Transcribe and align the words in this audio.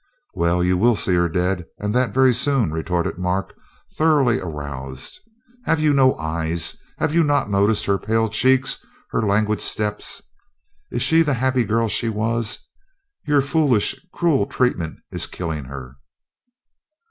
"Well, 0.33 0.63
you 0.63 0.79
will 0.79 0.95
see 0.95 1.13
her 1.13 1.29
dead, 1.29 1.65
and 1.77 1.93
that 1.93 2.11
very 2.11 2.33
soon," 2.33 2.71
retorted 2.71 3.19
Mark, 3.19 3.53
thoroughly 3.93 4.39
aroused. 4.39 5.19
"Have 5.65 5.79
you 5.79 5.93
no 5.93 6.15
eyes? 6.15 6.75
Have 6.97 7.13
you 7.13 7.23
not 7.23 7.51
noticed 7.51 7.85
her 7.85 7.99
pale 7.99 8.27
cheeks, 8.27 8.83
her 9.11 9.21
languid 9.21 9.61
steps? 9.61 10.23
Is 10.89 11.03
she 11.03 11.21
the 11.21 11.35
happy 11.35 11.63
girl 11.65 11.87
she 11.87 12.09
was? 12.09 12.67
Your 13.27 13.43
foolish, 13.43 13.95
cruel 14.11 14.47
treatment 14.47 14.97
is 15.11 15.27
killing 15.27 15.65
her." 15.65 15.97